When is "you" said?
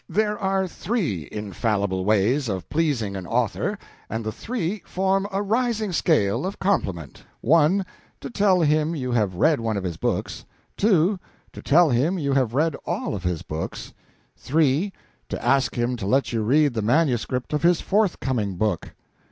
8.95-9.11, 12.17-12.33, 16.33-16.41